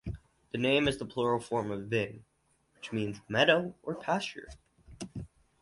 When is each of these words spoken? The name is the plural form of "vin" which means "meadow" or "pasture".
The 0.51 0.57
name 0.57 0.87
is 0.87 0.97
the 0.97 1.05
plural 1.05 1.39
form 1.39 1.69
of 1.69 1.83
"vin" 1.85 2.25
which 2.73 2.91
means 2.91 3.21
"meadow" 3.29 3.75
or 3.83 3.93
"pasture". 3.93 4.49